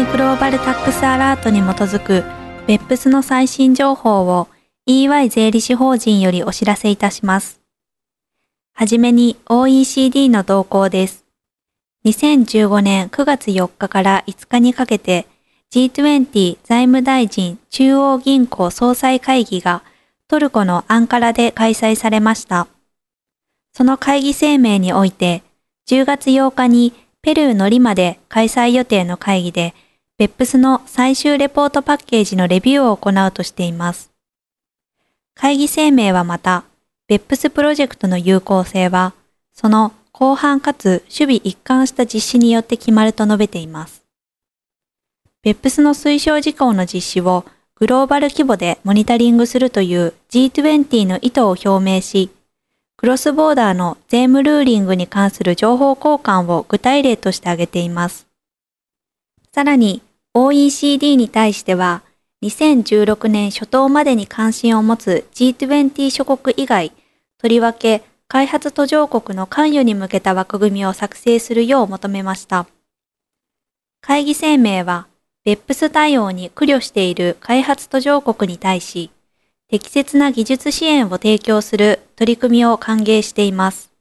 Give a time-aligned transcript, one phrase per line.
[0.00, 2.24] EY グローバルタックスアラートに基づく
[2.66, 4.48] 別府スの最新情報を
[4.86, 7.60] EY 税理士法人よりお知らせいたします。
[8.72, 11.26] はじめに OECD の動向です。
[12.06, 15.26] 2015年9月4日から5日にかけて
[15.70, 19.82] G20 財務大臣中央銀行総裁会議が
[20.28, 22.68] トルコのアンカラで開催されました。
[23.74, 25.42] その会議声明において
[25.90, 29.74] 10月8日にペルーのリマで開催予定の会議で
[30.20, 34.10] 別府スの最終レポートパッケージのレビューを行うとしています。
[35.34, 36.64] 会議声明はまた、
[37.08, 39.14] 別府スプロジェクトの有効性は、
[39.54, 44.02] その広範かつ守備一貫した実施によって決まると述べています。
[45.40, 47.46] 別府スの推奨事項の実施を
[47.76, 52.28] グローバル規模でモニタリングするという G20 の意図を表明し、
[52.98, 58.26] クロスボーダーの税務ルーリングに関する情報交換を具体例として挙げています。
[59.52, 62.02] さらに、OECD に対しては、
[62.42, 66.92] 2016年初頭までに関心を持つ G20 諸国以外、
[67.38, 72.68] とりわけ開発途上国の関与に向けた枠組みを作成するよう求めました。
[74.00, 75.08] 会議声明は、
[75.44, 79.10] 別府ス対応に苦慮している開発途上国に対し、
[79.68, 83.92] 適切な技術支援を提供する取り組みを歓迎しています。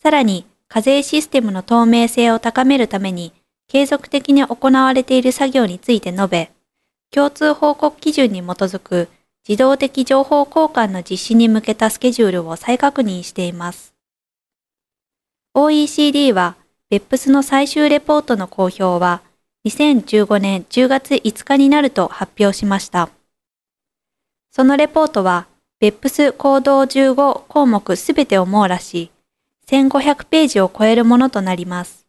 [0.00, 3.32] さらに、課税システムの透明性を高めるために、
[3.72, 6.50] 継続的に行われている作業について述べ、
[7.10, 9.08] 共通報告基準に基づく
[9.48, 13.94] 自動的情報交換の実施に向けたスケジュールを再確認しています。
[15.54, 16.56] OECD は、
[16.90, 19.22] 別府スの最終レポートの公表は、
[19.64, 23.08] 2015年10月5日になると発表しました。
[24.50, 25.46] そのレポートは、
[25.80, 29.10] 別府ス行動15項目すべてを網羅し、
[29.66, 32.01] 1500ページを超えるものとなります。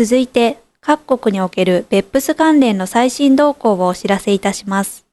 [0.00, 5.04] 続いて、各国における別府ス関連の最新動向をお知らせいたします。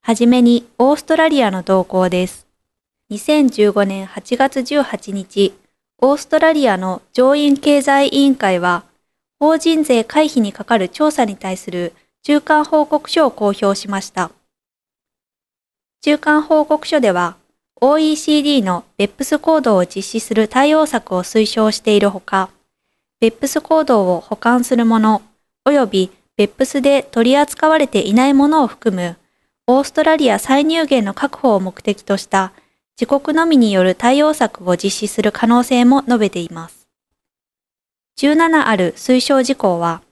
[0.00, 2.48] はじめに、オーストラリアの動向です。
[3.12, 5.54] 2015年8月18日、
[5.98, 8.82] オーストラリアの上院経済委員会は、
[9.38, 11.92] 法人税回避にかかる調査に対する
[12.24, 14.32] 中間報告書を公表しました。
[16.00, 17.36] 中間報告書では、
[17.80, 22.50] OECD の別府ス行動を実施する対応策を推奨しているほか、
[23.22, 25.22] 別府ス行動を保管するもの、
[25.64, 29.16] 及び別府スで取り扱われていないものを含む、
[29.68, 32.52] オーストラリア再入源の確保を目的とした
[33.00, 36.88] 自国のみによる対応策を実施する可能性も述べています。
[38.18, 40.02] 17ある推奨事項は、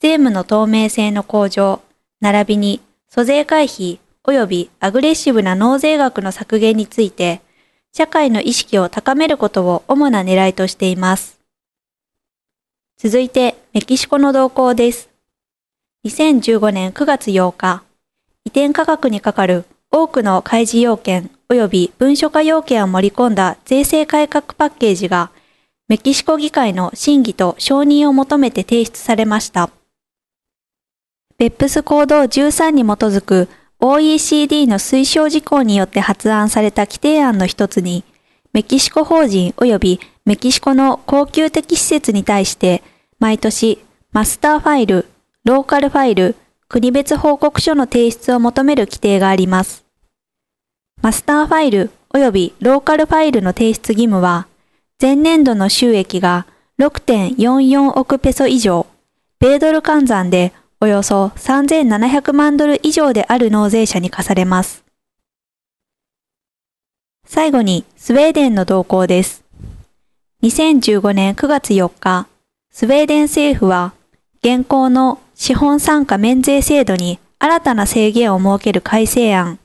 [0.00, 1.80] 税務の透明性の向上、
[2.20, 7.40] 並びに租税回避及びアグレッシブな納税額の削減について、
[7.94, 11.41] 社会の意識を高めることを主な狙いとしています。
[13.04, 15.10] 続いて、メキシコの動向です。
[16.06, 17.82] 2015年9月8日、
[18.44, 25.32] 移転価格にかかる多くの開示要件及び文書化要件を盛り込んだ税制改革パッケージが、
[25.88, 29.70] メキシコ議会の審議と承認を求めて提出されました。
[31.38, 33.48] ベップス行動13に基づく
[33.80, 38.04] OECD の推奨事項によって発案された規定案の一つに、
[38.52, 42.80] メキシコ法人及びメキシコの高級的施設に対して、
[43.22, 43.78] 毎年
[44.10, 45.06] マスターファイル、
[45.44, 46.34] ローカルファイル、
[46.66, 49.84] 国別報告書の提出を求める規定があります。
[51.02, 54.48] マスターファイル及びローカルファイルの提出義務は、
[55.00, 56.48] 前年度の収益が
[56.80, 58.88] 6.44億ペソ以上、
[59.38, 64.82] 米ドル換算でおよそ3700万ドル以上である納税者に課されます。
[67.24, 69.44] 最後にスウェーデンの動向です。
[70.42, 72.26] 2015年9月4日、
[72.74, 73.92] スウェーデン政府は
[74.42, 79.58] 現行の資本参加免税制度に新たな制限を設ける改正案、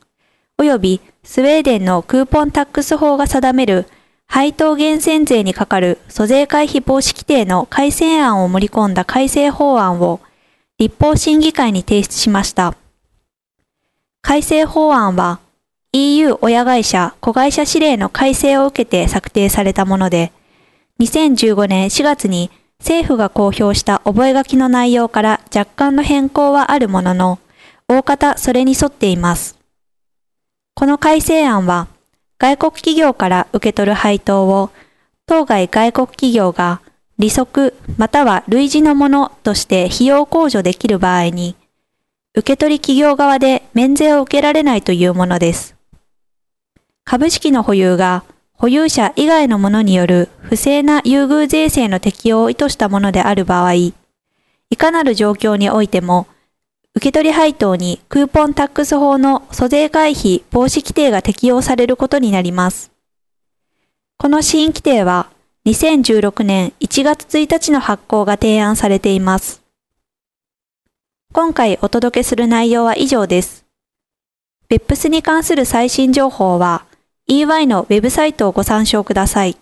[0.58, 3.86] 及びスウェーデンのクーポンタックス法が定める
[4.28, 10.20] 配当源泉税にかかる租税回避防止規定の改正案を盛り込んだ改正法案を
[10.78, 12.76] 立法審議会に提出しました。
[14.22, 15.40] 改正法案は
[15.94, 20.34] EU 親会社子会社指令の改正を受けて策定されたもので、
[21.00, 27.40] 2015年4月に政府が公表した覚書の内容から若干の変更はあるものの、
[27.88, 29.58] 大方それに沿っています。
[30.76, 31.88] この改正案は、
[32.38, 34.70] 外国企業から受け取る配当を、
[35.26, 36.82] 当該外国企業が
[37.18, 41.56] 利息または類似のものとして費用控除できる場合に、
[42.36, 45.76] 受け取り企業側で免税を受けられないというものです。
[47.04, 53.94] 株式の保有が保有者以外のものによる不正な優遇税制の適用を意図したものである場合、い
[54.78, 56.26] かなる状況においても、
[56.96, 62.92] 受取配当にクーポンタックス法の租税回避防止規定が適用されることになります。
[64.18, 65.30] この新規定は
[65.66, 69.62] 2016年1月1日の発行が提案されています。
[71.34, 73.66] 今回お届けする内容は以上です。
[74.70, 76.86] 別府スに関する最新情報は
[77.30, 79.58] EY のウェブサイトをご参照ください。